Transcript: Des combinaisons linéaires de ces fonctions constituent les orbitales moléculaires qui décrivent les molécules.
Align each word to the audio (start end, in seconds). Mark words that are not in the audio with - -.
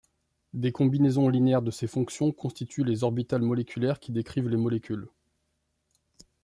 Des 0.55 0.71
combinaisons 0.71 1.29
linéaires 1.29 1.61
de 1.61 1.69
ces 1.69 1.85
fonctions 1.85 2.31
constituent 2.31 2.83
les 2.83 3.03
orbitales 3.03 3.43
moléculaires 3.43 3.99
qui 3.99 4.11
décrivent 4.11 4.49
les 4.49 4.57
molécules. 4.57 5.07